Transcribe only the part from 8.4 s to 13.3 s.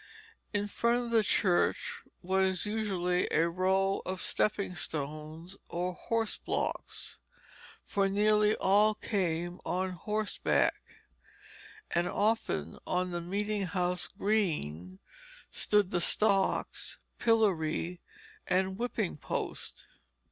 all came on horseback; and often on the